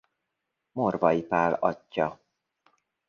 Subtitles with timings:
[0.71, 2.19] Morvay Pál atyja.